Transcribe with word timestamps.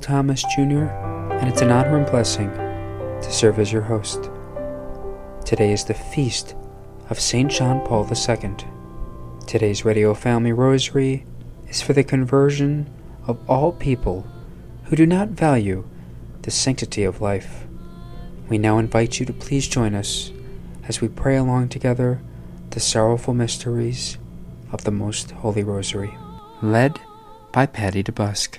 Thomas 0.00 0.42
Jr., 0.54 0.84
and 1.38 1.48
it's 1.48 1.62
an 1.62 1.70
honor 1.70 1.96
and 1.96 2.06
blessing 2.06 2.50
to 2.50 3.30
serve 3.30 3.58
as 3.58 3.72
your 3.72 3.82
host. 3.82 4.30
Today 5.44 5.72
is 5.72 5.84
the 5.84 5.94
feast 5.94 6.54
of 7.10 7.20
St. 7.20 7.50
John 7.50 7.84
Paul 7.86 8.08
II. 8.10 8.56
Today's 9.46 9.84
Radio 9.84 10.12
Family 10.14 10.52
Rosary 10.52 11.24
is 11.68 11.82
for 11.82 11.92
the 11.92 12.04
conversion 12.04 12.92
of 13.26 13.38
all 13.48 13.72
people 13.72 14.26
who 14.84 14.96
do 14.96 15.06
not 15.06 15.28
value 15.28 15.84
the 16.42 16.50
sanctity 16.50 17.04
of 17.04 17.20
life. 17.20 17.66
We 18.48 18.58
now 18.58 18.78
invite 18.78 19.18
you 19.18 19.26
to 19.26 19.32
please 19.32 19.66
join 19.66 19.94
us 19.94 20.32
as 20.88 21.00
we 21.00 21.08
pray 21.08 21.36
along 21.36 21.68
together 21.68 22.20
the 22.70 22.80
sorrowful 22.80 23.34
mysteries 23.34 24.18
of 24.72 24.84
the 24.84 24.90
Most 24.90 25.30
Holy 25.30 25.62
Rosary, 25.62 26.16
led 26.62 27.00
by 27.52 27.66
Patty 27.66 28.02
DeBusk. 28.02 28.58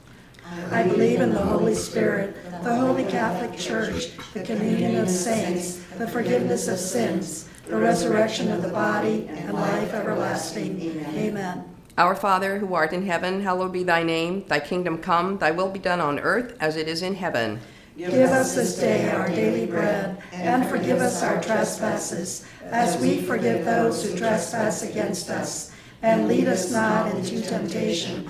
I 0.69 0.83
believe 0.83 1.21
in 1.21 1.33
the 1.33 1.41
Holy 1.41 1.73
Spirit, 1.73 2.35
the 2.63 2.75
Holy 2.75 3.05
Catholic 3.05 3.57
Church, 3.57 4.17
the 4.33 4.43
communion 4.43 4.97
of 4.97 5.09
saints, 5.09 5.77
the 5.97 6.07
forgiveness 6.07 6.67
of 6.67 6.77
sins, 6.77 7.47
the 7.67 7.77
resurrection 7.77 8.51
of 8.51 8.61
the 8.61 8.67
body, 8.67 9.29
and 9.29 9.53
life 9.53 9.93
everlasting. 9.93 11.05
Amen. 11.15 11.63
Our 11.97 12.15
Father, 12.15 12.57
who 12.57 12.73
art 12.73 12.91
in 12.91 13.05
heaven, 13.05 13.41
hallowed 13.41 13.71
be 13.71 13.83
thy 13.83 14.03
name. 14.03 14.43
Thy 14.45 14.59
kingdom 14.59 14.97
come, 14.97 15.37
thy 15.37 15.51
will 15.51 15.69
be 15.69 15.79
done 15.79 16.01
on 16.01 16.19
earth 16.19 16.57
as 16.59 16.75
it 16.75 16.89
is 16.89 17.01
in 17.01 17.15
heaven. 17.15 17.61
Give 17.97 18.13
us 18.13 18.53
this 18.53 18.77
day 18.77 19.09
our 19.09 19.29
daily 19.29 19.67
bread, 19.67 20.21
and 20.33 20.65
forgive 20.65 20.99
us 20.99 21.23
our 21.23 21.41
trespasses, 21.41 22.45
as 22.63 22.99
we 23.01 23.21
forgive 23.21 23.63
those 23.63 24.03
who 24.03 24.17
trespass 24.17 24.83
against 24.83 25.29
us. 25.29 25.71
And 26.01 26.27
lead 26.27 26.47
us 26.47 26.71
not 26.71 27.13
into 27.13 27.41
temptation 27.41 28.29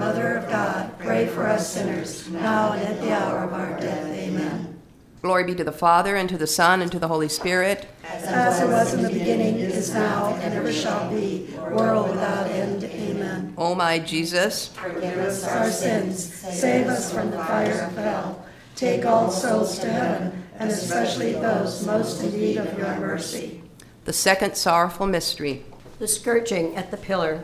Mother 0.01 0.37
of 0.37 0.49
God, 0.49 0.97
pray 0.97 1.27
for 1.27 1.45
us 1.45 1.73
sinners, 1.73 2.27
now 2.29 2.71
and 2.73 2.81
at 2.81 2.99
the 3.01 3.13
hour 3.13 3.43
of 3.43 3.53
our 3.53 3.79
death. 3.79 4.07
Amen. 4.07 4.81
Glory 5.21 5.43
be 5.43 5.53
to 5.53 5.63
the 5.63 5.71
Father, 5.71 6.15
and 6.15 6.27
to 6.27 6.39
the 6.39 6.47
Son, 6.47 6.81
and 6.81 6.91
to 6.91 6.97
the 6.97 7.07
Holy 7.07 7.29
Spirit. 7.29 7.87
As 8.03 8.59
it 8.59 8.65
was 8.65 8.95
in 8.95 9.03
the 9.03 9.09
beginning, 9.09 9.57
is 9.57 9.93
now, 9.93 10.33
and 10.41 10.55
ever 10.55 10.73
shall 10.73 11.07
be, 11.11 11.53
world 11.69 12.09
without 12.09 12.47
end. 12.47 12.83
Amen. 12.83 13.53
O 13.59 13.75
my 13.75 13.99
Jesus, 13.99 14.69
Forgive 14.69 15.19
us 15.19 15.47
our 15.47 15.69
sins, 15.69 16.33
save 16.33 16.87
us 16.87 17.13
from 17.13 17.29
the 17.29 17.37
fire 17.37 17.83
of 17.83 17.95
hell. 17.95 18.43
Take 18.75 19.05
all 19.05 19.29
souls 19.29 19.77
to 19.77 19.87
heaven, 19.87 20.43
and 20.57 20.71
especially 20.71 21.33
those 21.33 21.85
most 21.85 22.23
in 22.23 22.31
need 22.33 22.57
of 22.57 22.75
your 22.75 22.95
mercy. 22.97 23.61
the 24.05 24.13
second 24.13 24.55
sorrowful 24.57 25.05
mystery. 25.05 25.63
The 25.99 26.07
scourging 26.07 26.75
at 26.75 26.89
the 26.89 26.97
pillar. 26.97 27.43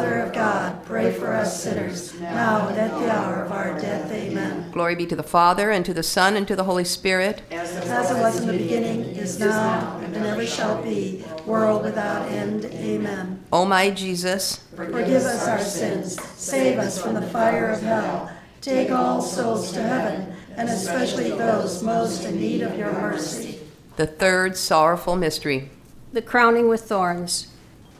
of 0.00 0.32
God, 0.32 0.84
pray 0.84 1.12
for 1.12 1.32
us 1.32 1.62
sinners, 1.62 2.18
now 2.20 2.68
and 2.68 2.78
at 2.78 2.90
the 2.98 3.10
hour 3.10 3.44
of 3.44 3.52
our 3.52 3.78
death. 3.78 4.10
Amen. 4.10 4.70
Glory 4.72 4.94
be 4.94 5.06
to 5.06 5.14
the 5.16 5.22
Father, 5.22 5.70
and 5.70 5.84
to 5.84 5.92
the 5.92 6.02
Son, 6.02 6.36
and 6.36 6.48
to 6.48 6.56
the 6.56 6.64
Holy 6.64 6.84
Spirit. 6.84 7.42
As 7.50 7.76
it 7.76 8.14
was 8.18 8.40
in 8.40 8.46
the 8.46 8.56
beginning, 8.56 9.04
is 9.16 9.38
now, 9.38 10.00
and 10.02 10.16
ever 10.16 10.46
shall 10.46 10.82
be, 10.82 11.24
world 11.46 11.82
without 11.84 12.28
end. 12.28 12.64
Amen. 12.64 13.44
O 13.52 13.64
my 13.64 13.90
Jesus, 13.90 14.64
Forgive 14.74 15.22
us 15.22 15.46
our 15.46 15.60
sins, 15.60 16.20
save 16.36 16.78
us 16.78 17.00
from 17.00 17.14
the 17.14 17.22
fire 17.22 17.68
of 17.70 17.82
hell, 17.82 18.30
take 18.60 18.90
all 18.90 19.20
souls 19.20 19.72
to 19.72 19.82
heaven, 19.82 20.34
and 20.56 20.68
especially 20.68 21.30
those 21.30 21.82
most 21.82 22.24
in 22.24 22.36
need 22.40 22.62
of 22.62 22.78
your 22.78 22.92
mercy. 22.92 23.58
the 23.96 24.06
third 24.06 24.56
sorrowful 24.56 25.16
mystery. 25.16 25.70
The 26.12 26.22
crowning 26.22 26.68
with 26.68 26.82
thorns. 26.82 27.48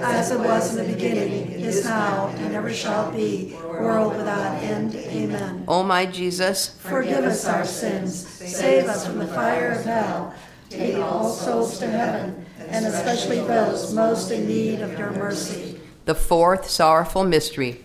As 0.00 0.30
it 0.30 0.38
was 0.38 0.74
in 0.76 0.86
the 0.86 0.92
beginning, 0.92 1.50
is 1.52 1.84
now, 1.84 2.28
and 2.38 2.54
ever 2.54 2.72
shall 2.72 3.10
be, 3.10 3.54
world 3.62 4.16
without 4.16 4.62
end. 4.62 4.94
Amen. 4.94 5.64
O 5.66 5.82
my 5.82 6.06
Jesus, 6.06 6.78
Forgive 6.80 7.24
us 7.24 7.44
our 7.46 7.64
sins, 7.64 8.26
save 8.26 8.86
us 8.86 9.06
from 9.06 9.18
the 9.18 9.26
fire 9.26 9.72
of 9.72 9.84
hell, 9.84 10.34
take 10.70 10.96
all 10.96 11.28
souls 11.28 11.78
to 11.80 11.86
heaven, 11.88 12.46
and 12.68 12.86
especially 12.86 13.40
those 13.40 13.92
most 13.92 14.30
in 14.30 14.46
need 14.46 14.80
of 14.80 14.98
your 14.98 15.10
mercy. 15.12 15.80
the 16.04 16.14
fourth 16.14 16.68
sorrowful 16.70 17.24
mystery. 17.24 17.84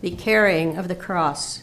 The 0.00 0.10
carrying 0.10 0.76
of 0.76 0.88
the 0.88 0.94
cross. 0.94 1.62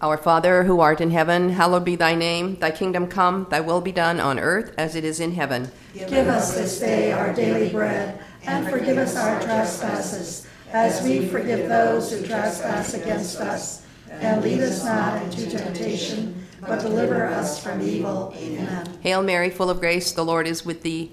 Our 0.00 0.16
Father 0.16 0.64
who 0.64 0.80
art 0.80 1.00
in 1.00 1.10
heaven, 1.10 1.50
hallowed 1.50 1.84
be 1.84 1.96
thy 1.96 2.14
name. 2.14 2.56
Thy 2.60 2.70
kingdom 2.70 3.06
come, 3.08 3.46
thy 3.50 3.60
will 3.60 3.82
be 3.82 3.92
done 3.92 4.18
on 4.20 4.38
earth 4.38 4.72
as 4.78 4.94
it 4.94 5.04
is 5.04 5.20
in 5.20 5.32
heaven. 5.32 5.70
Give 5.92 6.28
us 6.28 6.54
this 6.54 6.80
day 6.80 7.12
our 7.12 7.34
daily 7.34 7.68
bread, 7.68 8.18
and 8.44 8.68
forgive 8.68 8.98
us 8.98 9.16
our 9.16 9.40
trespasses, 9.40 10.46
as 10.72 11.02
we 11.02 11.26
forgive 11.26 11.68
those 11.68 12.12
who 12.12 12.26
trespass 12.26 12.94
against 12.94 13.36
us. 13.38 13.86
And 14.10 14.42
lead 14.42 14.60
us 14.60 14.84
not 14.84 15.22
into 15.22 15.48
temptation, 15.48 16.46
but 16.60 16.80
deliver 16.80 17.24
us 17.26 17.62
from 17.62 17.80
evil. 17.80 18.34
Amen. 18.36 18.98
Hail 19.00 19.22
Mary, 19.22 19.50
full 19.50 19.70
of 19.70 19.80
grace, 19.80 20.12
the 20.12 20.24
Lord 20.24 20.46
is 20.46 20.64
with 20.64 20.82
thee. 20.82 21.12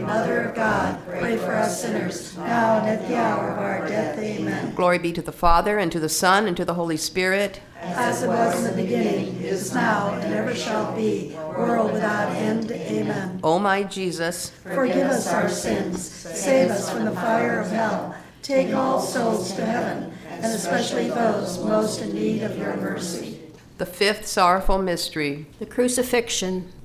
Mary, 0.00 0.06
Mother 0.06 0.40
of 0.42 0.54
God, 0.54 0.98
pray 1.06 1.36
for 1.36 1.52
us 1.54 1.82
sinners, 1.82 2.36
now 2.36 2.78
and 2.78 2.88
at 2.88 3.08
the 3.08 3.16
hour 3.16 3.50
of 3.50 3.58
our 3.58 3.86
death. 3.88 4.18
Amen. 4.18 4.74
Glory 4.74 4.98
be 4.98 5.12
to 5.12 5.22
the 5.22 5.32
Father, 5.32 5.78
and 5.78 5.90
to 5.92 6.00
the 6.00 6.08
Son, 6.08 6.46
and 6.46 6.56
to 6.56 6.64
the 6.64 6.74
Holy 6.74 6.96
Spirit. 6.96 7.60
As 7.80 8.22
it 8.22 8.28
was 8.28 8.64
in 8.64 8.76
the 8.76 8.82
beginning, 8.82 9.36
is 9.42 9.74
now, 9.74 10.14
and 10.14 10.32
ever 10.34 10.54
shall 10.54 10.94
be, 10.96 11.34
world 11.36 11.92
without 11.92 12.30
end. 12.30 12.70
Amen. 12.72 13.40
O 13.44 13.58
my 13.58 13.82
Jesus, 13.82 14.50
Forgive 14.62 15.08
us 15.08 15.28
our 15.32 15.48
sins, 15.48 16.02
save 16.02 16.70
us 16.70 16.90
from 16.90 17.04
the 17.04 17.12
fire 17.12 17.60
of 17.60 17.70
hell, 17.70 18.16
take 18.42 18.74
all 18.74 19.00
souls 19.00 19.52
to 19.54 19.64
heaven, 19.64 20.12
and 20.28 20.46
especially 20.46 21.08
those 21.08 21.62
most 21.62 22.00
in 22.00 22.14
need 22.14 22.42
of 22.42 22.56
your 22.58 22.76
mercy. 22.76 23.40
the 23.78 23.86
fifth 23.86 24.26
sorrowful 24.26 24.78
mystery. 24.78 25.46
The 25.58 25.66
crucifixion. 25.66 26.72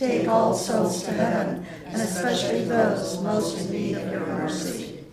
take 0.00 0.26
all 0.26 0.54
souls 0.54 1.02
to 1.02 1.10
heaven, 1.10 1.66
and 1.84 2.00
especially 2.00 2.64
those 2.64 3.20
most 3.20 3.58
in 3.58 3.70
need 3.70 3.98
of 3.98 4.10
your 4.10 4.24
mercy. 4.24 5.04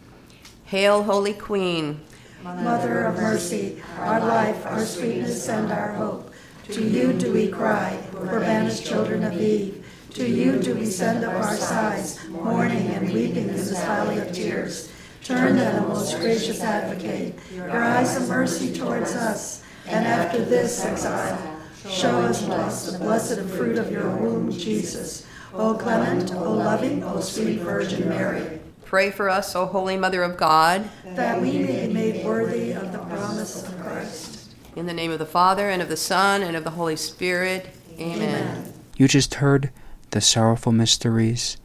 Hail, 0.64 1.04
Holy 1.04 1.34
Queen. 1.34 2.00
Mother 2.42 3.04
of 3.04 3.16
mercy, 3.16 3.84
our 4.00 4.22
life, 4.22 4.66
our 4.66 4.86
sweetness, 4.86 5.50
and 5.50 5.74
our 5.74 5.92
hope. 5.92 6.32
To 6.70 6.82
you 6.82 7.12
do 7.12 7.34
we 7.34 7.50
cry, 7.50 8.02
poor 8.14 8.40
banished 8.40 8.86
children 8.86 9.26
of 9.26 9.34
Eve. 9.34 9.86
To 10.12 10.26
you 10.26 10.58
do 10.58 10.74
we 10.74 10.86
send 10.86 11.26
up 11.26 11.34
our 11.34 11.58
sighs, 11.58 12.26
mourning 12.30 12.88
and 12.88 13.12
weeping 13.12 13.50
in 13.50 13.58
this 13.58 13.72
valley 13.72 14.20
of 14.20 14.32
tears. 14.32 14.90
Turn 15.22 15.58
then, 15.58 15.84
O 15.84 15.90
most 15.90 16.18
gracious 16.18 16.62
advocate, 16.62 17.38
your 17.54 17.84
eyes 17.84 18.16
of 18.16 18.30
mercy 18.30 18.72
towards 18.72 19.14
us, 19.16 19.64
and 19.86 20.08
after 20.08 20.46
this 20.46 20.86
exile, 20.86 21.57
show 21.90 22.20
us 22.22 22.44
blessed, 22.44 22.94
the 22.94 23.00
blessed 23.00 23.42
fruit 23.42 23.78
of 23.78 23.92
your 23.92 24.10
womb, 24.16 24.52
Jesus. 24.52 25.26
O 25.54 25.74
clement, 25.76 26.34
O 26.34 26.54
loving, 26.54 27.04
O 27.04 27.20
sweet 27.20 27.60
Virgin 27.60 28.10
Mary, 28.10 28.60
Pray 28.86 29.12
for 29.12 29.30
us, 29.30 29.54
O 29.56 29.66
Holy 29.66 29.98
Mother 29.98 30.24
of 30.24 30.38
God. 30.38 30.90
that 31.06 31.42
we 31.42 31.52
may 31.60 31.88
be 31.88 31.94
made 31.94 32.26
worthy 32.26 32.72
of 32.72 32.92
the 32.94 33.00
promise 33.00 33.62
of 33.68 33.78
Christ. 33.82 34.54
In 34.78 34.86
the 34.86 34.94
name 34.94 35.12
of 35.12 35.20
the 35.20 35.26
Father, 35.26 35.70
and 35.70 35.82
of 35.82 35.90
the 35.90 35.98
Son, 35.98 36.42
and 36.42 36.56
of 36.56 36.64
the 36.64 36.70
Holy 36.72 36.96
Spirit. 36.96 37.68
Amen. 38.00 38.72
You 38.96 39.08
just 39.10 39.36
heard 39.36 39.72
the 40.12 40.22
sorrowful 40.22 40.72
mysteries 40.72 41.58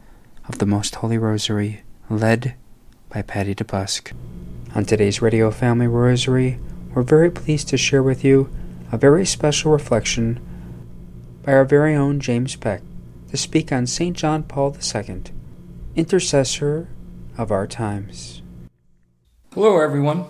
of 0.49 0.57
the 0.57 0.65
Most 0.65 0.95
Holy 0.95 1.17
Rosary, 1.17 1.83
led 2.09 2.55
by 3.09 3.21
Patty 3.21 3.55
DeBusk. 3.55 4.11
On 4.75 4.83
today's 4.83 5.21
Radio 5.21 5.49
Family 5.51 5.87
Rosary, 5.87 6.59
we're 6.93 7.03
very 7.03 7.31
pleased 7.31 7.69
to 7.69 7.77
share 7.77 8.03
with 8.03 8.23
you 8.25 8.49
a 8.91 8.97
very 8.97 9.25
special 9.25 9.71
reflection 9.71 10.39
by 11.43 11.53
our 11.53 11.65
very 11.65 11.95
own 11.95 12.19
James 12.19 12.55
Peck 12.55 12.81
to 13.29 13.37
speak 13.37 13.71
on 13.71 13.87
St. 13.87 14.15
John 14.15 14.43
Paul 14.43 14.75
II, 14.75 15.23
intercessor 15.95 16.87
of 17.37 17.51
our 17.51 17.67
times. 17.67 18.41
Hello, 19.53 19.79
everyone. 19.79 20.25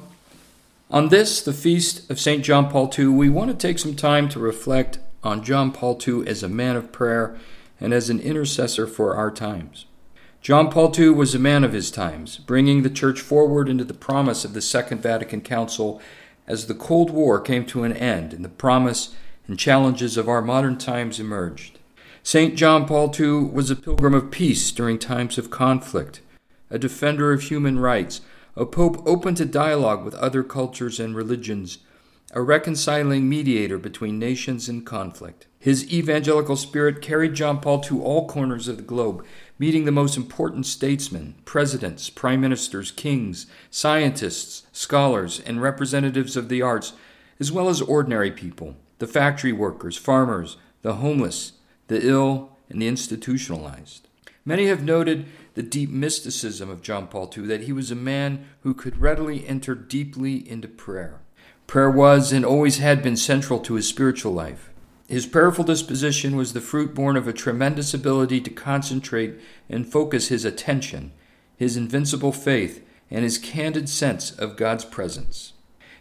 On 0.89 1.09
this, 1.09 1.41
the 1.41 1.53
feast 1.53 2.09
of 2.09 2.19
St. 2.19 2.43
John 2.43 2.69
Paul 2.69 2.91
II, 2.97 3.07
we 3.07 3.29
want 3.29 3.49
to 3.49 3.57
take 3.57 3.79
some 3.79 3.95
time 3.95 4.29
to 4.29 4.39
reflect 4.39 4.99
on 5.23 5.43
John 5.43 5.71
Paul 5.71 5.99
II 6.05 6.27
as 6.27 6.43
a 6.43 6.49
man 6.49 6.75
of 6.75 6.91
prayer 6.91 7.35
and 7.79 7.93
as 7.93 8.09
an 8.09 8.19
intercessor 8.19 8.85
for 8.87 9.15
our 9.15 9.31
times. 9.31 9.85
John 10.41 10.69
Paul 10.69 10.93
II 10.97 11.09
was 11.11 11.33
a 11.33 11.39
man 11.39 11.63
of 11.63 11.71
his 11.71 11.89
times, 11.89 12.37
bringing 12.37 12.83
the 12.83 12.89
church 12.89 13.21
forward 13.21 13.69
into 13.69 13.85
the 13.85 13.93
promise 13.93 14.43
of 14.43 14.53
the 14.53 14.61
Second 14.61 15.01
Vatican 15.01 15.39
Council 15.39 16.01
as 16.47 16.67
the 16.67 16.73
Cold 16.73 17.09
War 17.09 17.39
came 17.39 17.65
to 17.67 17.83
an 17.83 17.93
end 17.93 18.33
and 18.33 18.43
the 18.43 18.49
promise 18.49 19.15
and 19.47 19.59
challenges 19.59 20.17
of 20.17 20.29
our 20.29 20.41
modern 20.41 20.77
times 20.77 21.19
emerged. 21.19 21.79
St. 22.21 22.55
John 22.55 22.85
Paul 22.85 23.13
II 23.17 23.49
was 23.49 23.69
a 23.69 23.75
pilgrim 23.75 24.13
of 24.13 24.31
peace 24.31 24.71
during 24.71 24.97
times 24.97 25.37
of 25.37 25.49
conflict, 25.49 26.21
a 26.69 26.79
defender 26.79 27.33
of 27.33 27.43
human 27.43 27.79
rights, 27.79 28.21
a 28.55 28.65
pope 28.65 29.01
open 29.05 29.35
to 29.35 29.45
dialogue 29.45 30.05
with 30.05 30.15
other 30.15 30.43
cultures 30.43 30.99
and 30.99 31.15
religions, 31.15 31.79
a 32.31 32.41
reconciling 32.41 33.27
mediator 33.27 33.77
between 33.77 34.17
nations 34.17 34.69
in 34.69 34.83
conflict. 34.83 35.47
His 35.59 35.91
evangelical 35.93 36.55
spirit 36.55 37.01
carried 37.01 37.35
John 37.35 37.59
Paul 37.59 37.81
to 37.81 38.01
all 38.01 38.27
corners 38.27 38.67
of 38.67 38.77
the 38.77 38.83
globe, 38.83 39.25
meeting 39.63 39.85
the 39.85 39.91
most 39.93 40.17
important 40.17 40.65
statesmen, 40.65 41.33
presidents, 41.45 42.09
prime 42.09 42.41
ministers, 42.41 42.91
kings, 42.91 43.47
scientists, 43.71 44.63
scholars, 44.73 45.39
and 45.39 45.61
representatives 45.61 46.35
of 46.35 46.49
the 46.49 46.61
arts, 46.61 46.91
as 47.39 47.49
well 47.49 47.69
as 47.69 47.81
ordinary 47.81 48.29
people, 48.29 48.75
the 48.99 49.07
factory 49.07 49.53
workers, 49.53 49.95
farmers, 49.95 50.57
the 50.81 50.95
homeless, 50.95 51.53
the 51.87 52.05
ill, 52.05 52.57
and 52.67 52.81
the 52.81 52.89
institutionalized. 52.89 54.05
Many 54.43 54.65
have 54.65 54.83
noted 54.83 55.27
the 55.53 55.63
deep 55.63 55.89
mysticism 55.89 56.69
of 56.69 56.81
John 56.81 57.07
Paul 57.07 57.31
II, 57.33 57.45
that 57.45 57.61
he 57.61 57.71
was 57.71 57.89
a 57.89 57.95
man 57.95 58.45
who 58.63 58.73
could 58.73 58.97
readily 58.97 59.47
enter 59.47 59.75
deeply 59.75 60.45
into 60.49 60.67
prayer. 60.67 61.21
Prayer 61.67 61.89
was 61.89 62.33
and 62.33 62.43
always 62.43 62.79
had 62.79 63.01
been 63.01 63.15
central 63.15 63.61
to 63.61 63.75
his 63.75 63.87
spiritual 63.87 64.33
life. 64.33 64.72
His 65.13 65.27
prayerful 65.27 65.65
disposition 65.65 66.35
was 66.35 66.53
the 66.53 66.59
fruit 66.59 66.95
born 66.95 67.15
of 67.15 67.27
a 67.27 67.33
tremendous 67.33 67.93
ability 67.93 68.41
to 68.41 68.49
concentrate 68.49 69.39
and 69.69 69.85
focus 69.85 70.29
his 70.29 70.43
attention, 70.43 71.11
his 71.55 71.77
invincible 71.77 72.31
faith, 72.31 72.83
and 73.11 73.23
his 73.23 73.37
candid 73.37 73.89
sense 73.89 74.31
of 74.31 74.57
God's 74.57 74.85
presence. 74.85 75.53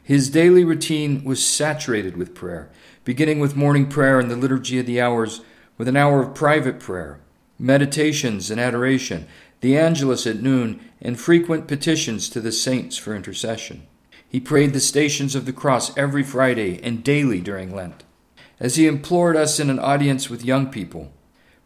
His 0.03 0.31
daily 0.31 0.65
routine 0.65 1.25
was 1.25 1.47
saturated 1.47 2.17
with 2.17 2.35
prayer, 2.35 2.71
beginning 3.05 3.39
with 3.39 3.55
morning 3.55 3.87
prayer 3.87 4.19
and 4.19 4.31
the 4.31 4.35
liturgy 4.37 4.79
of 4.79 4.87
the 4.87 4.99
hours, 4.99 5.43
with 5.77 5.89
an 5.89 5.97
hour 5.99 6.23
of 6.23 6.35
private 6.35 6.81
prayer, 6.81 7.21
meditations 7.59 8.51
and 8.51 8.59
adoration, 8.59 9.27
the 9.61 9.77
Angelus 9.77 10.27
at 10.27 10.41
noon, 10.41 10.81
and 11.03 11.21
frequent 11.21 11.69
petitions 11.69 12.31
to 12.31 12.41
the 12.41 12.51
saints 12.51 12.97
for 12.97 13.15
intercession. 13.15 13.87
He 14.27 14.41
prayed 14.41 14.73
the 14.73 14.81
stations 14.81 15.35
of 15.35 15.45
the 15.45 15.53
cross 15.53 15.95
every 15.99 16.23
Friday 16.23 16.81
and 16.83 17.05
daily 17.05 17.43
during 17.43 17.77
Lent. 17.77 18.05
As 18.63 18.77
he 18.77 18.87
implored 18.87 19.37
us 19.37 19.59
in 19.59 19.71
an 19.71 19.81
audience 19.81 20.31
with 20.31 20.45
young 20.45 20.69
people, 20.69 21.13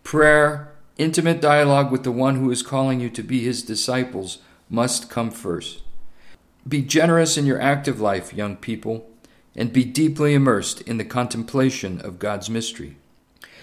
prayer, 0.03 0.73
intimate 0.97 1.43
dialogue 1.43 1.93
with 1.93 2.05
the 2.05 2.11
one 2.11 2.37
who 2.37 2.51
is 2.51 2.63
calling 2.63 3.01
you 3.01 3.11
to 3.11 3.23
be 3.23 3.45
his 3.45 3.63
disciples, 3.63 4.39
must 4.71 5.11
come 5.11 5.31
first. 5.31 5.83
Be 6.67 6.81
generous 6.81 7.37
in 7.37 7.45
your 7.45 7.61
active 7.61 8.01
life, 8.01 8.33
young 8.33 8.57
people, 8.57 9.11
and 9.55 9.75
be 9.75 9.85
deeply 9.85 10.33
immersed 10.33 10.81
in 10.81 10.97
the 10.97 11.05
contemplation 11.05 12.01
of 12.01 12.19
God's 12.19 12.49
mystery. 12.49 12.97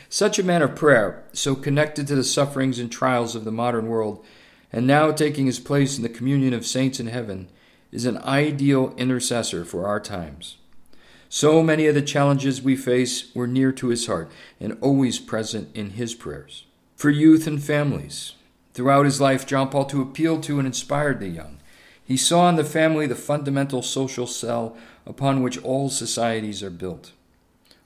Such 0.09 0.37
a 0.37 0.43
man 0.43 0.61
of 0.61 0.75
prayer, 0.75 1.23
so 1.33 1.55
connected 1.55 2.05
to 2.05 2.15
the 2.15 2.23
sufferings 2.23 2.77
and 2.77 2.91
trials 2.91 3.35
of 3.35 3.45
the 3.45 3.51
modern 3.51 3.87
world, 3.87 4.23
and 4.71 4.85
now 4.85 5.11
taking 5.11 5.47
his 5.47 5.59
place 5.59 5.97
in 5.97 6.03
the 6.03 6.07
communion 6.07 6.53
of 6.53 6.67
saints 6.67 6.99
in 6.99 7.07
heaven, 7.07 7.49
is 7.91 8.05
an 8.05 8.19
ideal 8.19 8.93
intercessor 8.95 9.65
for 9.65 9.87
our 9.87 9.99
times. 9.99 10.57
So 11.35 11.63
many 11.63 11.87
of 11.87 11.95
the 11.95 12.03
challenges 12.03 12.61
we 12.61 12.75
face 12.75 13.33
were 13.33 13.47
near 13.47 13.71
to 13.71 13.87
his 13.87 14.05
heart 14.05 14.29
and 14.59 14.77
always 14.81 15.17
present 15.17 15.75
in 15.75 15.89
his 15.89 16.13
prayers. 16.13 16.67
For 16.95 17.09
youth 17.09 17.47
and 17.47 17.61
families, 17.61 18.33
throughout 18.75 19.05
his 19.05 19.19
life, 19.19 19.47
John 19.47 19.69
Paul 19.69 19.89
II 19.91 20.03
appealed 20.03 20.43
to 20.43 20.59
and 20.59 20.67
inspired 20.67 21.19
the 21.19 21.29
young. 21.29 21.57
He 22.05 22.17
saw 22.17 22.49
in 22.49 22.55
the 22.55 22.63
family 22.63 23.07
the 23.07 23.15
fundamental 23.15 23.81
social 23.81 24.27
cell 24.27 24.77
upon 25.07 25.41
which 25.41 25.57
all 25.63 25.89
societies 25.89 26.61
are 26.61 26.69
built. 26.69 27.13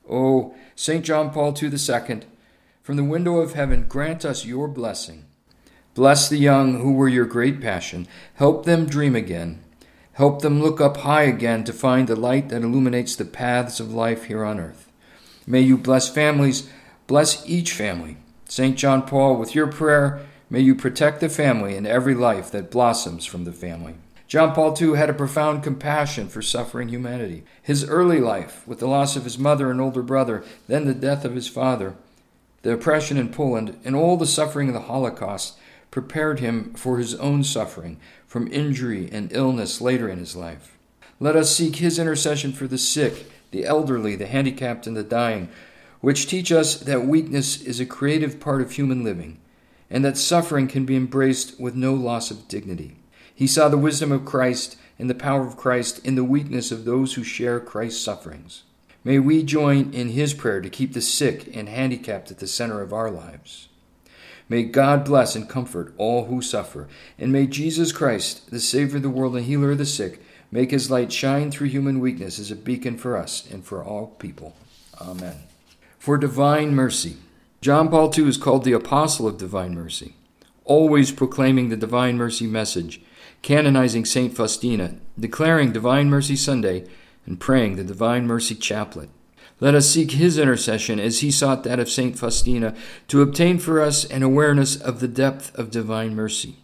Oh, 0.10 0.54
St. 0.76 1.06
John 1.06 1.32
Paul 1.32 1.56
II, 1.58 1.70
from 2.84 2.98
the 2.98 3.04
window 3.06 3.38
of 3.38 3.54
heaven, 3.54 3.86
grant 3.88 4.26
us 4.26 4.44
your 4.44 4.68
blessing. 4.68 5.24
Bless 5.94 6.28
the 6.28 6.38
young 6.38 6.82
who 6.82 6.92
were 6.92 7.08
your 7.08 7.26
great 7.26 7.62
passion. 7.62 8.10
Help 8.34 8.66
them 8.66 8.88
dream 8.88 9.16
again. 9.16 9.64
Help 10.18 10.42
them 10.42 10.64
look 10.64 10.82
up 10.82 10.98
high 10.98 11.22
again 11.22 11.64
to 11.64 11.72
find 11.72 12.08
the 12.08 12.16
light 12.16 12.50
that 12.50 12.64
illuminates 12.64 13.16
the 13.16 13.24
paths 13.24 13.80
of 13.80 13.94
life 13.94 14.24
here 14.24 14.44
on 14.44 14.60
earth. 14.60 14.92
May 15.46 15.62
you 15.62 15.78
bless 15.78 16.10
families, 16.10 16.68
bless 17.06 17.48
each 17.48 17.72
family. 17.72 18.18
St. 18.46 18.76
John 18.76 19.04
Paul, 19.04 19.36
with 19.36 19.54
your 19.54 19.68
prayer, 19.68 20.26
may 20.50 20.60
you 20.60 20.74
protect 20.74 21.20
the 21.20 21.30
family 21.30 21.78
and 21.78 21.86
every 21.86 22.16
life 22.16 22.50
that 22.50 22.72
blossoms 22.72 23.28
from 23.28 23.44
the 23.44 23.52
family. 23.54 23.94
John 24.28 24.56
Paul 24.56 24.76
II 24.82 24.98
had 24.98 25.12
a 25.12 25.14
profound 25.14 25.62
compassion 25.62 26.30
for 26.30 26.42
suffering 26.42 26.90
humanity. 26.90 27.44
His 27.62 27.88
early 27.88 28.20
life, 28.20 28.68
with 28.68 28.80
the 28.80 28.88
loss 28.88 29.16
of 29.16 29.24
his 29.24 29.38
mother 29.38 29.70
and 29.70 29.80
older 29.80 30.02
brother, 30.02 30.44
then 30.68 30.86
the 30.86 30.96
death 30.96 31.26
of 31.26 31.36
his 31.36 31.48
father, 31.48 31.94
the 32.64 32.74
oppression 32.74 33.18
in 33.18 33.30
Poland, 33.30 33.80
and 33.86 33.96
all 33.96 34.18
the 34.18 34.26
suffering 34.26 34.68
of 34.68 34.74
the 34.74 34.82
Holocaust, 34.82 35.60
prepared 35.92 36.40
him 36.40 36.74
for 36.74 36.98
his 36.98 37.16
own 37.16 37.44
suffering 37.44 38.00
from 38.26 38.52
injury 38.52 39.10
and 39.12 39.32
illness 39.32 39.82
later 39.82 40.10
in 40.10 40.20
his 40.20 40.36
life. 40.36 40.78
Let 41.20 41.36
us 41.36 41.56
seek 41.56 41.78
his 41.78 41.98
intercession 41.98 42.52
for 42.52 42.68
the 42.68 42.78
sick, 42.78 43.32
the 43.52 43.66
elderly, 43.66 44.16
the 44.16 44.28
handicapped, 44.28 44.86
and 44.86 44.96
the 44.96 45.04
dying, 45.04 45.50
which 46.02 46.28
teach 46.28 46.52
us 46.52 46.78
that 46.78 47.08
weakness 47.08 47.62
is 47.62 47.80
a 47.80 47.86
creative 47.86 48.40
part 48.40 48.62
of 48.62 48.72
human 48.72 49.04
living, 49.04 49.40
and 49.90 50.06
that 50.06 50.18
suffering 50.18 50.68
can 50.68 50.86
be 50.86 50.96
embraced 50.96 51.60
with 51.60 51.76
no 51.76 51.94
loss 51.94 52.30
of 52.30 52.48
dignity. 52.48 52.98
He 53.34 53.48
saw 53.48 53.70
the 53.70 53.78
wisdom 53.78 54.12
of 54.12 54.26
Christ 54.26 54.78
and 55.00 55.10
the 55.10 55.16
power 55.16 55.46
of 55.46 55.58
Christ 55.58 56.06
in 56.06 56.16
the 56.16 56.24
weakness 56.24 56.72
of 56.72 56.86
those 56.86 57.14
who 57.14 57.24
share 57.24 57.60
Christ's 57.60 58.04
sufferings. 58.04 58.64
May 59.04 59.20
we 59.20 59.44
join 59.44 59.94
in 59.94 60.10
his 60.10 60.34
prayer 60.34 60.60
to 60.60 60.70
keep 60.70 60.94
the 60.94 61.02
sick 61.02 61.56
and 61.56 61.70
handicapped 61.70 62.30
at 62.30 62.40
the 62.40 62.48
center 62.48 62.82
of 62.82 62.92
our 62.92 63.10
lives. 63.10 63.70
May 64.50 64.64
God 64.64 65.04
bless 65.04 65.36
and 65.36 65.50
comfort 65.50 65.94
all 65.98 66.26
who 66.26 66.42
suffer, 66.42 66.88
and 67.20 67.32
may 67.32 67.48
Jesus 67.48 67.92
Christ, 67.92 68.50
the 68.50 68.60
Savior 68.60 68.98
of 68.98 69.04
the 69.04 69.10
world 69.10 69.36
and 69.36 69.46
healer 69.46 69.72
of 69.72 69.78
the 69.78 69.86
sick, 69.86 70.22
make 70.52 70.72
his 70.72 70.90
light 70.90 71.12
shine 71.12 71.52
through 71.52 71.68
human 71.68 72.00
weakness 72.00 72.40
as 72.40 72.50
a 72.50 72.56
beacon 72.56 72.98
for 72.98 73.18
us 73.18 73.46
and 73.52 73.66
for 73.66 73.84
all 73.84 74.08
people. 74.20 74.56
Amen. 75.02 75.36
For 76.00 76.18
divine 76.18 76.74
mercy. 76.74 77.18
John 77.60 77.90
Paul 77.90 78.14
II 78.16 78.28
is 78.28 78.38
called 78.38 78.64
the 78.64 78.74
Apostle 78.74 79.28
of 79.28 79.38
Divine 79.38 79.74
Mercy, 79.74 80.14
always 80.64 81.12
proclaiming 81.12 81.70
the 81.70 81.76
Divine 81.76 82.16
Mercy 82.16 82.48
message, 82.48 83.02
canonizing 83.42 84.06
St. 84.06 84.34
Faustina, 84.34 84.96
declaring 85.20 85.72
Divine 85.72 86.10
Mercy 86.10 86.36
Sunday, 86.36 86.88
and 87.26 87.40
praying 87.40 87.76
the 87.76 87.84
Divine 87.84 88.28
Mercy 88.28 88.56
Chaplet. 88.56 89.10
Let 89.60 89.74
us 89.74 89.90
seek 89.90 90.12
his 90.12 90.38
intercession 90.38 91.00
as 91.00 91.22
he 91.22 91.32
sought 91.32 91.64
that 91.64 91.80
of 91.80 91.90
St. 91.90 92.18
Faustina 92.18 92.76
to 93.08 93.22
obtain 93.22 93.58
for 93.58 93.82
us 93.82 94.06
an 94.06 94.22
awareness 94.22 94.76
of 94.76 95.00
the 95.00 95.08
depth 95.08 95.58
of 95.58 95.72
divine 95.72 96.16
mercy. 96.16 96.58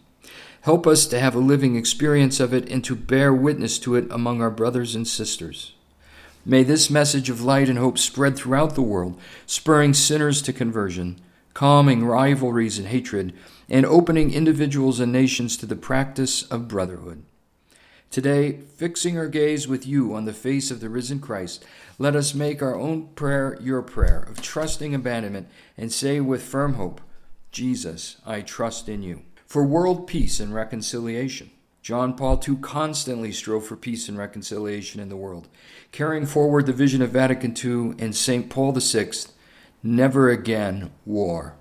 Help 0.60 0.86
us 0.86 1.04
to 1.06 1.18
have 1.18 1.34
a 1.34 1.40
living 1.40 1.76
experience 1.76 2.38
of 2.38 2.54
it 2.54 2.70
and 2.70 2.84
to 2.84 2.94
bear 2.94 3.34
witness 3.34 3.78
to 3.80 3.96
it 3.96 4.06
among 4.10 4.40
our 4.40 4.50
brothers 4.50 4.94
and 4.94 5.08
sisters. 5.08 5.74
May 6.46 6.62
this 6.62 6.88
message 6.88 7.28
of 7.28 7.42
light 7.42 7.68
and 7.68 7.78
hope 7.78 7.98
spread 7.98 8.36
throughout 8.36 8.74
the 8.74 8.82
world, 8.82 9.18
spurring 9.44 9.92
sinners 9.92 10.40
to 10.42 10.52
conversion, 10.52 11.20
calming 11.52 12.04
rivalries 12.04 12.78
and 12.78 12.88
hatred, 12.88 13.32
and 13.68 13.84
opening 13.84 14.32
individuals 14.32 15.00
and 15.00 15.10
nations 15.10 15.56
to 15.56 15.66
the 15.66 15.76
practice 15.76 16.42
of 16.44 16.68
brotherhood. 16.68 17.24
Today, 18.10 18.60
fixing 18.76 19.18
our 19.18 19.26
gaze 19.26 19.66
with 19.66 19.86
you 19.86 20.14
on 20.14 20.24
the 20.24 20.32
face 20.32 20.70
of 20.70 20.80
the 20.80 20.88
risen 20.88 21.18
Christ, 21.18 21.64
let 21.98 22.16
us 22.16 22.34
make 22.34 22.62
our 22.62 22.74
own 22.74 23.08
prayer 23.14 23.56
your 23.60 23.82
prayer 23.82 24.20
of 24.28 24.42
trusting 24.42 24.94
abandonment 24.94 25.48
and 25.76 25.92
say 25.92 26.20
with 26.20 26.42
firm 26.42 26.74
hope, 26.74 27.00
Jesus, 27.50 28.16
I 28.26 28.40
trust 28.40 28.88
in 28.88 29.02
you. 29.02 29.22
For 29.46 29.64
world 29.64 30.06
peace 30.06 30.40
and 30.40 30.52
reconciliation. 30.52 31.50
John 31.82 32.16
Paul 32.16 32.42
II 32.48 32.56
constantly 32.56 33.30
strove 33.30 33.66
for 33.66 33.76
peace 33.76 34.08
and 34.08 34.16
reconciliation 34.16 35.00
in 35.00 35.10
the 35.10 35.16
world, 35.16 35.48
carrying 35.92 36.24
forward 36.24 36.64
the 36.66 36.72
vision 36.72 37.02
of 37.02 37.10
Vatican 37.10 37.54
II 37.56 37.94
and 38.02 38.16
St. 38.16 38.48
Paul 38.48 38.72
VI 38.72 39.10
never 39.82 40.30
again 40.30 40.90
war. 41.04 41.54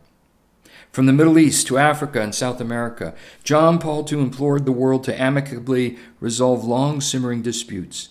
From 0.93 1.07
the 1.07 1.13
Middle 1.13 1.37
East 1.37 1.67
to 1.67 1.77
Africa 1.77 2.21
and 2.21 2.33
South 2.33 2.61
America, 2.61 3.13
John 3.43 3.79
Paul 3.79 4.07
II 4.09 4.21
implored 4.21 4.65
the 4.65 4.71
world 4.71 5.03
to 5.03 5.21
amicably 5.21 5.97
resolve 6.19 6.63
long 6.63 7.01
simmering 7.01 7.41
disputes, 7.41 8.09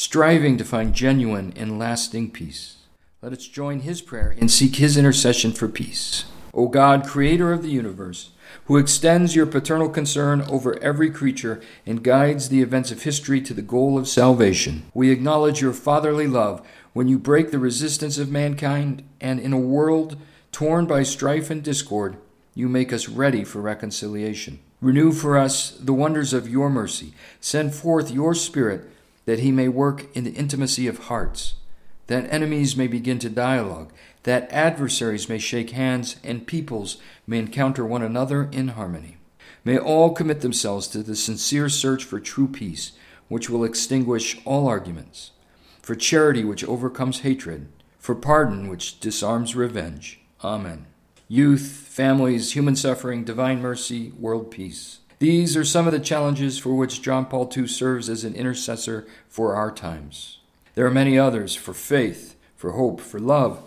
striving 0.00 0.56
to 0.56 0.64
find 0.64 0.94
genuine 0.94 1.52
and 1.56 1.78
lasting 1.78 2.30
peace. 2.30 2.78
Let 3.20 3.34
us 3.34 3.46
join 3.46 3.80
his 3.80 4.00
prayer 4.00 4.34
and 4.40 4.50
seek 4.50 4.76
his 4.76 4.96
intercession 4.96 5.52
for 5.52 5.68
peace. 5.68 6.24
O 6.54 6.68
God, 6.68 7.06
creator 7.06 7.52
of 7.52 7.62
the 7.62 7.68
universe, 7.68 8.30
who 8.64 8.78
extends 8.78 9.36
your 9.36 9.44
paternal 9.44 9.90
concern 9.90 10.40
over 10.48 10.82
every 10.82 11.10
creature 11.10 11.60
and 11.84 12.02
guides 12.02 12.48
the 12.48 12.62
events 12.62 12.90
of 12.90 13.02
history 13.02 13.42
to 13.42 13.52
the 13.52 13.60
goal 13.60 13.98
of 13.98 14.08
salvation. 14.08 14.84
We 14.94 15.10
acknowledge 15.10 15.60
your 15.60 15.74
fatherly 15.74 16.26
love 16.26 16.66
when 16.94 17.06
you 17.06 17.18
break 17.18 17.50
the 17.50 17.58
resistance 17.58 18.16
of 18.16 18.30
mankind, 18.30 19.04
and 19.20 19.38
in 19.38 19.52
a 19.52 19.60
world 19.60 20.16
torn 20.50 20.86
by 20.86 21.02
strife 21.02 21.50
and 21.50 21.62
discord, 21.62 22.16
you 22.54 22.70
make 22.70 22.90
us 22.90 23.06
ready 23.06 23.44
for 23.44 23.60
reconciliation. 23.60 24.60
Renew 24.80 25.12
for 25.12 25.36
us 25.36 25.72
the 25.72 25.92
wonders 25.92 26.32
of 26.32 26.48
your 26.48 26.70
mercy. 26.70 27.12
Send 27.38 27.74
forth 27.74 28.10
your 28.10 28.34
Spirit 28.34 28.90
that 29.24 29.40
he 29.40 29.52
may 29.52 29.68
work 29.68 30.06
in 30.16 30.24
the 30.24 30.32
intimacy 30.32 30.86
of 30.86 31.04
hearts, 31.04 31.54
that 32.06 32.30
enemies 32.32 32.76
may 32.76 32.86
begin 32.86 33.18
to 33.20 33.28
dialogue 33.28 33.92
that 34.24 34.50
adversaries 34.52 35.28
may 35.28 35.38
shake 35.38 35.70
hands 35.70 36.16
and 36.22 36.46
peoples 36.46 36.98
may 37.26 37.38
encounter 37.38 37.86
one 37.86 38.02
another 38.02 38.48
in 38.52 38.68
harmony. 38.68 39.16
May 39.64 39.78
all 39.78 40.12
commit 40.12 40.40
themselves 40.40 40.86
to 40.88 41.02
the 41.02 41.16
sincere 41.16 41.68
search 41.68 42.04
for 42.04 42.20
true 42.20 42.48
peace, 42.48 42.92
which 43.28 43.48
will 43.48 43.64
extinguish 43.64 44.40
all 44.44 44.66
arguments, 44.66 45.32
for 45.80 45.94
charity 45.94 46.44
which 46.44 46.64
overcomes 46.64 47.20
hatred, 47.20 47.68
for 47.98 48.14
pardon 48.14 48.68
which 48.68 49.00
disarms 49.00 49.54
revenge. 49.54 50.20
Amen. 50.42 50.86
Youth, 51.28 51.86
families, 51.88 52.52
human 52.52 52.74
suffering, 52.74 53.24
divine 53.24 53.60
mercy, 53.60 54.12
world 54.18 54.50
peace. 54.50 54.98
These 55.20 55.54
are 55.54 55.66
some 55.66 55.86
of 55.86 55.92
the 55.92 56.00
challenges 56.00 56.58
for 56.58 56.74
which 56.74 57.02
John 57.02 57.26
Paul 57.26 57.52
II 57.54 57.66
serves 57.66 58.08
as 58.08 58.24
an 58.24 58.34
intercessor 58.34 59.06
for 59.28 59.54
our 59.54 59.70
times. 59.70 60.38
There 60.74 60.86
are 60.86 60.90
many 60.90 61.18
others 61.18 61.54
for 61.54 61.74
faith, 61.74 62.36
for 62.56 62.72
hope, 62.72 63.02
for 63.02 63.20
love, 63.20 63.62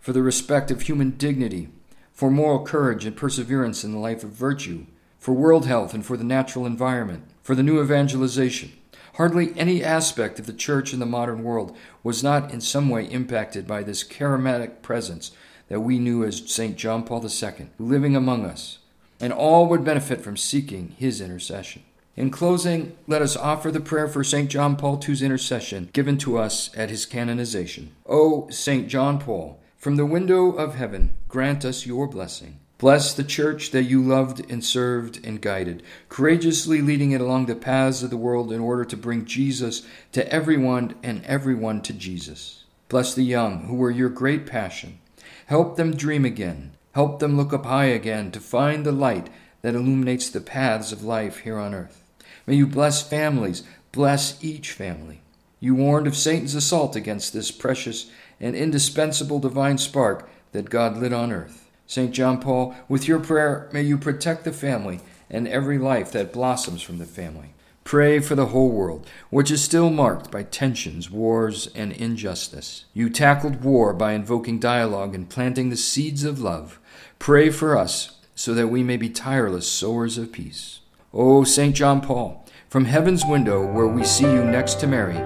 for 0.00 0.12
the 0.12 0.20
respect 0.20 0.70
of 0.70 0.82
human 0.82 1.12
dignity, 1.12 1.70
for 2.12 2.30
moral 2.30 2.62
courage 2.62 3.06
and 3.06 3.16
perseverance 3.16 3.84
in 3.84 3.92
the 3.92 3.98
life 3.98 4.22
of 4.22 4.32
virtue, 4.32 4.84
for 5.18 5.32
world 5.32 5.64
health 5.64 5.94
and 5.94 6.04
for 6.04 6.18
the 6.18 6.24
natural 6.24 6.66
environment, 6.66 7.24
for 7.42 7.54
the 7.54 7.62
new 7.62 7.80
evangelization. 7.82 8.72
Hardly 9.14 9.58
any 9.58 9.82
aspect 9.82 10.38
of 10.38 10.44
the 10.44 10.52
church 10.52 10.92
in 10.92 11.00
the 11.00 11.06
modern 11.06 11.42
world 11.42 11.74
was 12.02 12.22
not 12.22 12.52
in 12.52 12.60
some 12.60 12.90
way 12.90 13.06
impacted 13.06 13.66
by 13.66 13.82
this 13.82 14.04
charismatic 14.04 14.82
presence 14.82 15.30
that 15.68 15.80
we 15.80 15.98
knew 15.98 16.22
as 16.22 16.52
St. 16.52 16.76
John 16.76 17.02
Paul 17.02 17.24
II, 17.24 17.70
living 17.78 18.14
among 18.14 18.44
us, 18.44 18.80
and 19.20 19.32
all 19.32 19.66
would 19.66 19.84
benefit 19.84 20.20
from 20.20 20.36
seeking 20.36 20.94
his 20.98 21.20
intercession. 21.20 21.82
In 22.16 22.30
closing, 22.30 22.96
let 23.06 23.22
us 23.22 23.36
offer 23.36 23.70
the 23.70 23.80
prayer 23.80 24.08
for 24.08 24.24
St. 24.24 24.50
John 24.50 24.74
Paul 24.74 25.00
II's 25.06 25.22
intercession 25.22 25.88
given 25.92 26.18
to 26.18 26.36
us 26.36 26.70
at 26.76 26.90
his 26.90 27.06
canonization. 27.06 27.92
O 28.06 28.48
St. 28.50 28.88
John 28.88 29.20
Paul, 29.20 29.60
from 29.76 29.94
the 29.94 30.04
window 30.04 30.50
of 30.50 30.74
heaven, 30.74 31.14
grant 31.28 31.64
us 31.64 31.86
your 31.86 32.08
blessing. 32.08 32.58
Bless 32.78 33.12
the 33.12 33.24
church 33.24 33.70
that 33.72 33.84
you 33.84 34.02
loved 34.02 34.48
and 34.50 34.64
served 34.64 35.24
and 35.24 35.40
guided, 35.40 35.82
courageously 36.08 36.80
leading 36.80 37.12
it 37.12 37.20
along 37.20 37.46
the 37.46 37.56
paths 37.56 38.02
of 38.04 38.10
the 38.10 38.16
world 38.16 38.52
in 38.52 38.60
order 38.60 38.84
to 38.84 38.96
bring 38.96 39.24
Jesus 39.24 39.86
to 40.12 40.32
everyone 40.32 40.94
and 41.02 41.24
everyone 41.24 41.82
to 41.82 41.92
Jesus. 41.92 42.64
Bless 42.88 43.14
the 43.14 43.24
young 43.24 43.64
who 43.66 43.74
were 43.74 43.90
your 43.90 44.08
great 44.08 44.46
passion. 44.46 44.98
Help 45.46 45.76
them 45.76 45.94
dream 45.94 46.24
again. 46.24 46.72
Help 46.98 47.20
them 47.20 47.36
look 47.36 47.52
up 47.52 47.64
high 47.64 47.84
again 47.84 48.32
to 48.32 48.40
find 48.40 48.84
the 48.84 48.90
light 48.90 49.30
that 49.62 49.76
illuminates 49.76 50.28
the 50.28 50.40
paths 50.40 50.90
of 50.90 51.04
life 51.04 51.38
here 51.38 51.56
on 51.56 51.72
earth. 51.72 52.02
May 52.44 52.56
you 52.56 52.66
bless 52.66 53.08
families, 53.08 53.62
bless 53.92 54.42
each 54.42 54.72
family. 54.72 55.20
You 55.60 55.76
warned 55.76 56.08
of 56.08 56.16
Satan's 56.16 56.56
assault 56.56 56.96
against 56.96 57.32
this 57.32 57.52
precious 57.52 58.10
and 58.40 58.56
indispensable 58.56 59.38
divine 59.38 59.78
spark 59.78 60.28
that 60.50 60.70
God 60.70 60.96
lit 60.96 61.12
on 61.12 61.30
earth. 61.30 61.70
St. 61.86 62.10
John 62.10 62.40
Paul, 62.40 62.74
with 62.88 63.06
your 63.06 63.20
prayer, 63.20 63.68
may 63.72 63.82
you 63.82 63.96
protect 63.96 64.42
the 64.42 64.52
family 64.52 64.98
and 65.30 65.46
every 65.46 65.78
life 65.78 66.10
that 66.10 66.32
blossoms 66.32 66.82
from 66.82 66.98
the 66.98 67.06
family. 67.06 67.54
Pray 67.88 68.20
for 68.20 68.34
the 68.34 68.48
whole 68.48 68.68
world, 68.68 69.08
which 69.30 69.50
is 69.50 69.64
still 69.64 69.88
marked 69.88 70.30
by 70.30 70.42
tensions, 70.42 71.10
wars, 71.10 71.68
and 71.74 71.90
injustice. 71.90 72.84
You 72.92 73.08
tackled 73.08 73.64
war 73.64 73.94
by 73.94 74.12
invoking 74.12 74.58
dialogue 74.58 75.14
and 75.14 75.26
planting 75.26 75.70
the 75.70 75.76
seeds 75.78 76.22
of 76.22 76.38
love. 76.38 76.78
Pray 77.18 77.48
for 77.48 77.78
us 77.78 78.18
so 78.34 78.52
that 78.52 78.68
we 78.68 78.82
may 78.82 78.98
be 78.98 79.08
tireless 79.08 79.66
sowers 79.66 80.18
of 80.18 80.32
peace. 80.32 80.80
O 81.14 81.44
St. 81.44 81.74
John 81.74 82.02
Paul, 82.02 82.44
from 82.68 82.84
heaven's 82.84 83.24
window 83.24 83.66
where 83.66 83.88
we 83.88 84.04
see 84.04 84.30
you 84.30 84.44
next 84.44 84.74
to 84.80 84.86
Mary, 84.86 85.16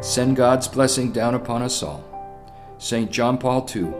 send 0.00 0.36
God's 0.36 0.68
blessing 0.68 1.10
down 1.10 1.34
upon 1.34 1.62
us 1.62 1.82
all. 1.82 2.04
St. 2.78 3.10
John 3.10 3.38
Paul 3.38 3.68
II, 3.74 3.92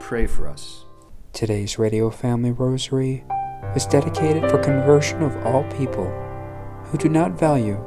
pray 0.00 0.26
for 0.26 0.48
us. 0.48 0.84
Today's 1.32 1.78
Radio 1.78 2.10
Family 2.10 2.50
Rosary 2.50 3.22
is 3.76 3.86
dedicated 3.86 4.50
for 4.50 4.58
conversion 4.58 5.22
of 5.22 5.36
all 5.46 5.62
people 5.78 6.12
who 6.90 6.98
do 6.98 7.08
not 7.08 7.38
value 7.38 7.78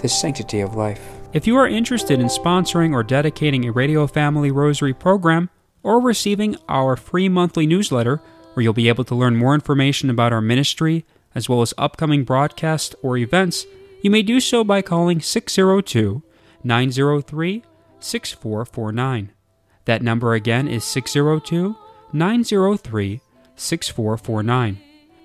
the 0.00 0.08
sanctity 0.08 0.60
of 0.60 0.74
life. 0.74 1.00
If 1.32 1.46
you 1.46 1.56
are 1.56 1.68
interested 1.68 2.20
in 2.20 2.26
sponsoring 2.26 2.92
or 2.92 3.02
dedicating 3.02 3.66
a 3.66 3.72
Radio 3.72 4.06
Family 4.06 4.50
Rosary 4.50 4.94
program 4.94 5.50
or 5.82 6.00
receiving 6.00 6.56
our 6.68 6.96
free 6.96 7.28
monthly 7.28 7.66
newsletter, 7.66 8.20
where 8.54 8.62
you'll 8.62 8.72
be 8.72 8.88
able 8.88 9.04
to 9.04 9.14
learn 9.14 9.36
more 9.36 9.54
information 9.54 10.10
about 10.10 10.32
our 10.32 10.40
ministry 10.40 11.04
as 11.34 11.48
well 11.48 11.62
as 11.62 11.74
upcoming 11.78 12.24
broadcasts 12.24 12.94
or 13.02 13.16
events, 13.16 13.66
you 14.02 14.10
may 14.10 14.22
do 14.22 14.40
so 14.40 14.64
by 14.64 14.82
calling 14.82 15.20
602 15.20 16.22
903 16.64 17.62
6449. 18.00 19.32
That 19.84 20.02
number 20.02 20.34
again 20.34 20.66
is 20.68 20.84
602 20.84 21.76
903 22.12 23.20
6449. 23.56 24.80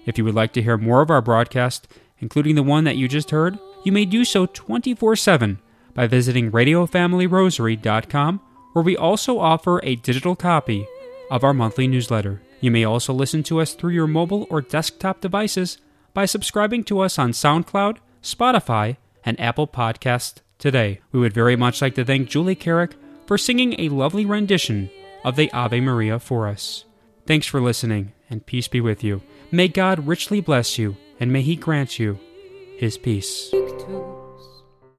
If 0.05 0.17
you 0.17 0.25
would 0.25 0.35
like 0.35 0.53
to 0.53 0.61
hear 0.61 0.77
more 0.77 1.01
of 1.01 1.09
our 1.09 1.21
broadcast, 1.21 1.87
including 2.23 2.55
the 2.55 2.63
one 2.63 2.85
that 2.85 2.95
you 2.95 3.09
just 3.09 3.31
heard, 3.31 3.59
you 3.83 3.91
may 3.91 4.05
do 4.05 4.23
so 4.23 4.45
24 4.45 5.17
7 5.17 5.59
by 5.93 6.07
visiting 6.07 6.51
RadioFamilyRosary.com, 6.51 8.41
where 8.71 8.83
we 8.83 8.95
also 8.95 9.39
offer 9.39 9.81
a 9.83 9.97
digital 9.97 10.33
copy 10.33 10.87
of 11.29 11.43
our 11.43 11.53
monthly 11.53 11.85
newsletter. 11.85 12.41
You 12.61 12.71
may 12.71 12.85
also 12.85 13.13
listen 13.13 13.43
to 13.43 13.59
us 13.59 13.73
through 13.73 13.91
your 13.91 14.07
mobile 14.07 14.47
or 14.49 14.61
desktop 14.61 15.19
devices 15.19 15.79
by 16.13 16.23
subscribing 16.23 16.85
to 16.85 17.01
us 17.01 17.19
on 17.19 17.31
SoundCloud, 17.31 17.97
Spotify, 18.21 18.95
and 19.25 19.37
Apple 19.37 19.67
Podcast 19.67 20.35
today. 20.57 21.01
We 21.11 21.19
would 21.19 21.33
very 21.33 21.57
much 21.57 21.81
like 21.81 21.95
to 21.95 22.05
thank 22.05 22.29
Julie 22.29 22.55
Carrick 22.55 22.95
for 23.27 23.37
singing 23.37 23.75
a 23.77 23.89
lovely 23.89 24.25
rendition 24.25 24.89
of 25.25 25.35
the 25.35 25.51
Ave 25.51 25.81
Maria 25.81 26.19
for 26.19 26.47
us. 26.47 26.85
Thanks 27.27 27.47
for 27.47 27.59
listening, 27.59 28.13
and 28.29 28.45
peace 28.45 28.69
be 28.69 28.79
with 28.79 29.03
you. 29.03 29.21
May 29.51 29.67
God 29.67 30.07
richly 30.07 30.39
bless 30.39 30.77
you, 30.77 30.95
and 31.23 31.31
may 31.31 31.41
He 31.41 31.55
grant 31.55 31.99
you 31.99 32.19
His 32.77 32.97
peace. 32.97 33.49